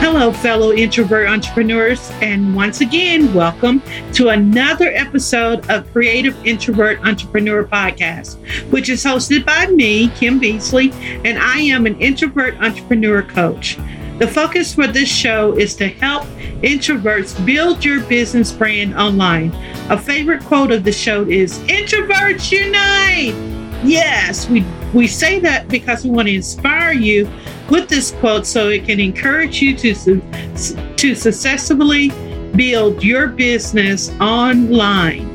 [0.00, 3.82] Hello, fellow introvert entrepreneurs, and once again, welcome
[4.12, 8.36] to another episode of Creative Introvert Entrepreneur Podcast,
[8.70, 10.92] which is hosted by me, Kim Beasley,
[11.24, 13.76] and I am an introvert entrepreneur coach.
[14.22, 16.22] The focus for this show is to help
[16.62, 19.52] introverts build your business brand online.
[19.90, 23.34] A favorite quote of the show is Introverts Unite!
[23.84, 27.28] Yes, we, we say that because we want to inspire you
[27.68, 30.20] with this quote so it can encourage you to,
[30.94, 32.10] to successfully
[32.54, 35.31] build your business online.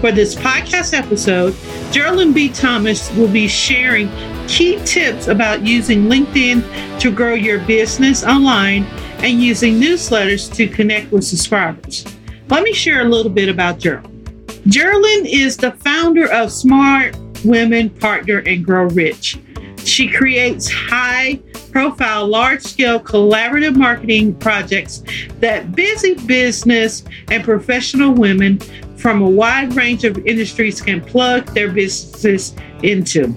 [0.00, 1.52] For this podcast episode,
[1.92, 2.48] Jerrilynn B.
[2.48, 4.08] Thomas will be sharing
[4.48, 8.84] key tips about using LinkedIn to grow your business online
[9.18, 12.06] and using newsletters to connect with subscribers.
[12.48, 14.22] Let me share a little bit about Jerrilynn.
[14.64, 17.14] Jerrilynn is the founder of Smart
[17.44, 19.38] Women Partner and Grow Rich.
[19.84, 21.40] She creates high
[21.72, 25.02] profile, large scale collaborative marketing projects
[25.40, 28.60] that busy business and professional women
[29.00, 33.34] from a wide range of industries can plug their businesses into.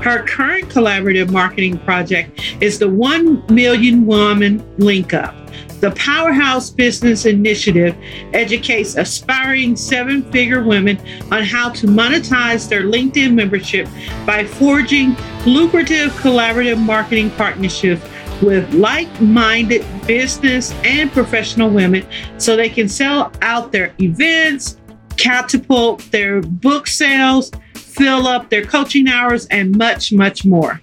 [0.00, 5.34] Her current collaborative marketing project is the 1 Million Woman Link Up.
[5.80, 7.96] The Powerhouse Business Initiative
[8.32, 10.96] educates aspiring seven figure women
[11.32, 13.88] on how to monetize their LinkedIn membership
[14.24, 18.04] by forging lucrative collaborative marketing partnerships
[18.42, 22.06] with like minded business and professional women
[22.38, 24.78] so they can sell out their events,
[25.16, 30.80] catapult their book sales, fill up their coaching hours, and much, much more.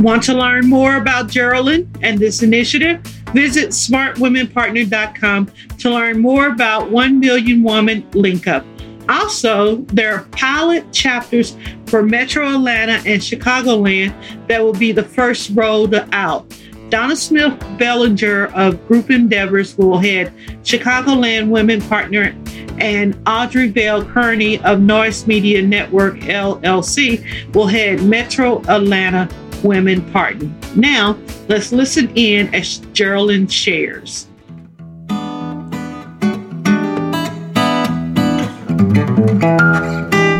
[0.00, 3.00] Want to learn more about Jerrilynn and this initiative?
[3.32, 8.64] Visit smartwomenpartner.com to learn more about 1 Million Woman Link Up.
[9.08, 11.56] Also, there are pilot chapters
[11.86, 14.14] for Metro Atlanta and Chicagoland
[14.48, 16.46] that will be the first rolled out.
[16.88, 22.36] Donna Smith Bellinger of Group Endeavors will head Chicagoland Women Partner,
[22.78, 29.28] and Audrey Bell Kearney of Noise Media Network LLC will head Metro Atlanta
[29.64, 30.50] Women Partner.
[30.76, 31.18] Now,
[31.48, 34.28] let's listen in as Jerrilynn shares.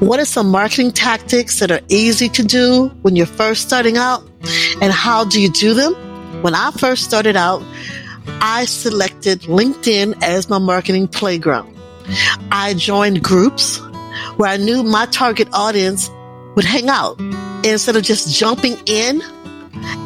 [0.00, 4.22] What are some marketing tactics that are easy to do when you're first starting out?
[4.80, 5.94] And how do you do them?
[6.42, 7.62] When I first started out,
[8.26, 11.76] I selected LinkedIn as my marketing playground.
[12.50, 13.78] I joined groups
[14.36, 16.10] where I knew my target audience
[16.56, 17.20] would hang out.
[17.64, 19.22] Instead of just jumping in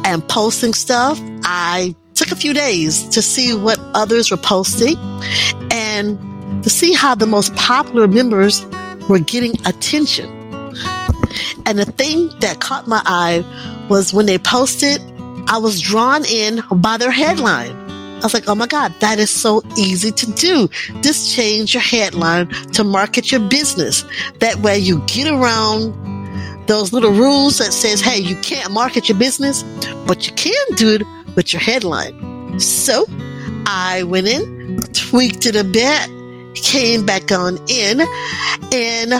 [0.07, 4.95] and posting stuff, I took a few days to see what others were posting
[5.69, 6.17] and
[6.63, 8.65] to see how the most popular members
[9.09, 10.25] were getting attention.
[11.65, 13.43] And the thing that caught my eye
[13.89, 15.01] was when they posted,
[15.47, 17.75] I was drawn in by their headline.
[17.75, 20.69] I was like, oh my God, that is so easy to do.
[21.01, 24.05] Just change your headline to market your business.
[24.39, 25.93] That way you get around
[26.67, 29.63] those little rules that says, hey, you can't market your business,
[30.05, 32.59] but you can do it with your headline.
[32.59, 33.05] So
[33.65, 36.09] I went in, tweaked it a bit,
[36.55, 38.01] came back on in,
[38.73, 39.13] and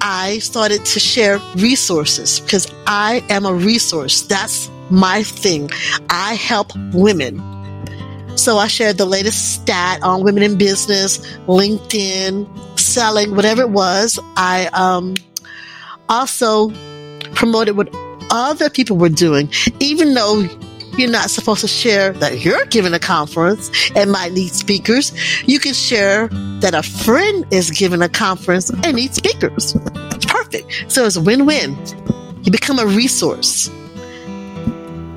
[0.00, 4.22] I started to share resources because I am a resource.
[4.22, 5.70] That's my thing.
[6.10, 7.42] I help women.
[8.36, 14.20] So I shared the latest stat on women in business, LinkedIn, selling, whatever it was.
[14.36, 15.14] I um,
[16.08, 16.70] also
[17.34, 17.88] promoted what
[18.30, 19.50] other people were doing,
[19.80, 20.48] even though
[20.96, 25.12] you're not supposed to share that you're giving a conference and might need speakers.
[25.46, 26.28] You can share
[26.60, 29.76] that a friend is giving a conference and needs speakers.
[30.14, 30.90] It's perfect.
[30.90, 31.76] So it's a win win.
[32.42, 33.70] You become a resource.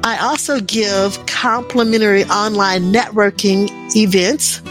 [0.02, 4.62] I also give complimentary online networking events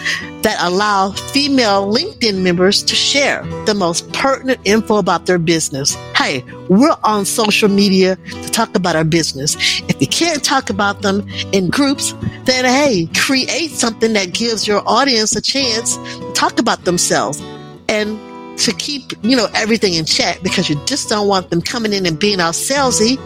[0.42, 5.96] that allow female LinkedIn members to share the most pertinent info about their business.
[6.18, 9.54] Hey, we're on social media to talk about our business.
[9.88, 12.12] If you can't talk about them in groups,
[12.42, 17.40] then hey, create something that gives your audience a chance to talk about themselves
[17.88, 18.18] and
[18.58, 22.04] to keep, you know, everything in check because you just don't want them coming in
[22.04, 23.16] and being all salesy.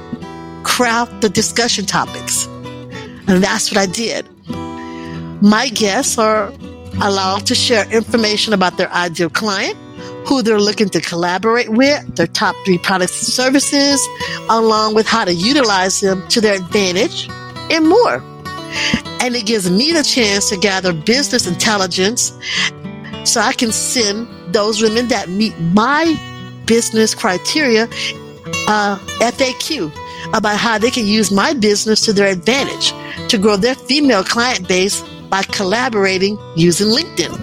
[0.62, 2.44] Craft the discussion topics.
[3.26, 4.28] And that's what I did.
[5.42, 6.52] My guests are
[7.00, 9.78] allowed to share information about their ideal client,
[10.26, 14.00] who they're looking to collaborate with, their top three products and services,
[14.48, 17.28] along with how to utilize them to their advantage,
[17.70, 18.22] and more.
[19.20, 22.32] And it gives me the chance to gather business intelligence
[23.24, 26.16] so I can send those women that meet my
[26.66, 27.84] business criteria
[28.68, 29.92] uh, FAQ
[30.34, 32.92] about how they can use my business to their advantage
[33.28, 37.40] to grow their female client base by collaborating using LinkedIn.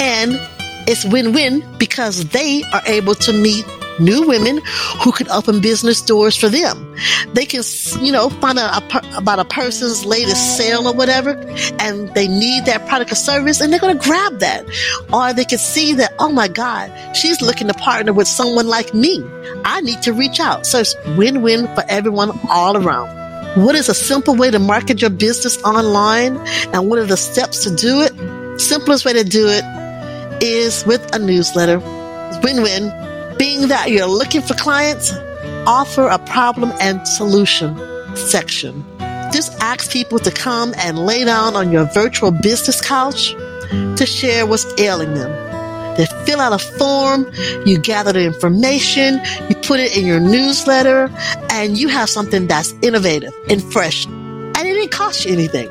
[0.00, 0.40] And
[0.86, 3.64] it's win win because they are able to meet
[4.00, 4.60] new women
[5.02, 6.96] who can open business doors for them.
[7.34, 7.62] They can,
[8.00, 8.82] you know, find out
[9.16, 11.30] about a person's latest sale or whatever,
[11.78, 14.64] and they need that product or service, and they're going to grab that.
[15.12, 18.94] Or they can see that, oh my God, she's looking to partner with someone like
[18.94, 19.22] me.
[19.64, 20.66] I need to reach out.
[20.66, 23.18] So it's win win for everyone all around.
[23.64, 26.36] What is a simple way to market your business online?
[26.72, 28.60] And what are the steps to do it?
[28.60, 29.64] Simplest way to do it
[30.40, 31.78] is with a newsletter.
[32.42, 32.90] Win win
[33.38, 35.12] being that you're looking for clients,
[35.66, 37.74] offer a problem and solution
[38.14, 38.84] section.
[39.32, 43.32] Just ask people to come and lay down on your virtual business couch
[43.96, 45.30] to share what's ailing them.
[45.96, 47.30] They fill out a form,
[47.64, 51.10] you gather the information, you put it in your newsletter,
[51.50, 54.06] and you have something that's innovative and fresh.
[54.06, 55.70] And it didn't cost you anything.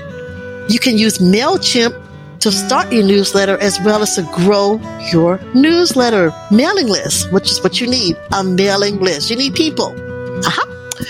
[0.70, 2.09] You can use MailChimp
[2.40, 4.80] to start your newsletter as well as to grow
[5.12, 9.30] your newsletter mailing list, which is what you need a mailing list.
[9.30, 9.94] You need people.
[10.46, 11.06] Uh-huh.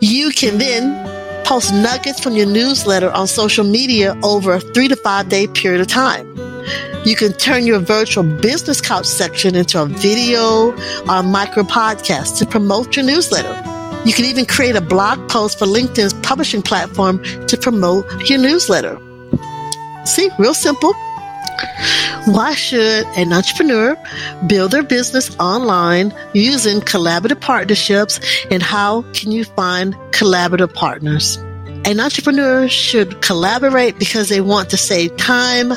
[0.00, 4.96] You can then post nuggets from your newsletter on social media over a three to
[4.96, 6.26] five day period of time.
[7.04, 10.72] You can turn your virtual business couch section into a video
[11.08, 13.52] or micro podcast to promote your newsletter.
[14.04, 18.98] You can even create a blog post for LinkedIn's publishing platform to promote your newsletter.
[20.04, 20.94] See, real simple.
[22.24, 23.96] Why should an entrepreneur
[24.46, 28.20] build their business online using collaborative partnerships
[28.50, 31.36] and how can you find collaborative partners?
[31.84, 35.72] An entrepreneur should collaborate because they want to save time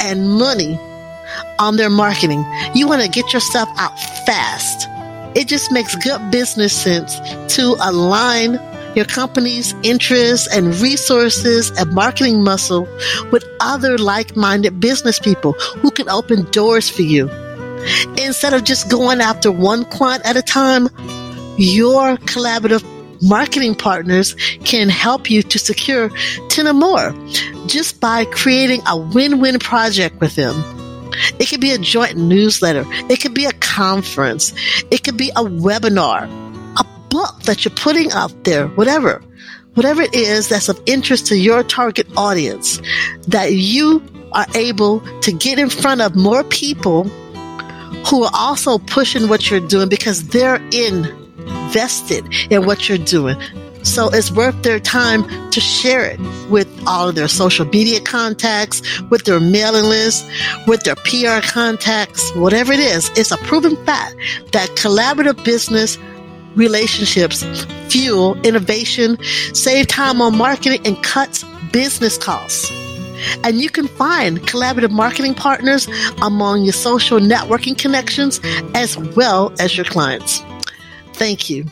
[0.00, 0.78] and money
[1.58, 2.44] on their marketing.
[2.74, 4.88] You want to get your stuff out fast.
[5.36, 7.18] It just makes good business sense
[7.56, 8.58] to align
[8.98, 12.82] your company's interests and resources and marketing muscle
[13.30, 17.28] with other like minded business people who can open doors for you.
[18.18, 20.88] Instead of just going after one client at a time,
[21.56, 22.84] your collaborative
[23.22, 24.34] marketing partners
[24.64, 26.10] can help you to secure
[26.48, 27.14] 10 or more
[27.66, 30.56] just by creating a win win project with them.
[31.38, 32.84] It could be a joint newsletter.
[33.08, 34.52] It could be a conference.
[34.90, 36.47] It could be a webinar
[37.10, 39.22] book that you're putting out there, whatever,
[39.74, 42.80] whatever it is that's of interest to your target audience,
[43.26, 47.04] that you are able to get in front of more people
[48.06, 53.36] who are also pushing what you're doing because they're invested in what you're doing.
[53.82, 59.00] So it's worth their time to share it with all of their social media contacts,
[59.02, 60.26] with their mailing list,
[60.66, 63.10] with their PR contacts, whatever it is.
[63.16, 64.16] It's a proven fact
[64.52, 65.96] that collaborative business
[66.58, 67.42] relationships,
[67.88, 69.16] fuel innovation,
[69.54, 72.70] save time on marketing, and cuts business costs.
[73.44, 75.88] And you can find collaborative marketing partners
[76.22, 78.40] among your social networking connections
[78.74, 80.42] as well as your clients.
[81.14, 81.64] Thank you.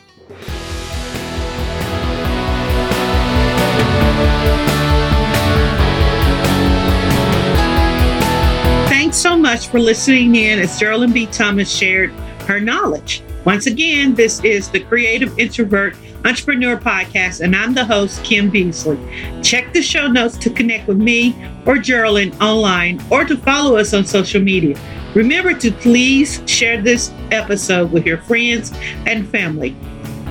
[8.88, 11.26] Thanks so much for listening in as Jerrilynn B.
[11.26, 12.11] Thomas shared
[12.49, 13.23] her knowledge.
[13.46, 18.98] Once again, this is the Creative Introvert Entrepreneur Podcast, and I'm the host, Kim Beasley.
[19.40, 21.30] Check the show notes to connect with me
[21.64, 24.76] or Jerrilynn online or to follow us on social media.
[25.14, 28.72] Remember to please share this episode with your friends
[29.06, 29.76] and family.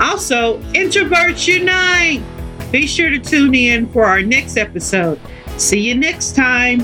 [0.01, 2.21] Also, introverts unite!
[2.69, 5.21] Be sure to tune in for our next episode.
[5.55, 6.81] See you next time.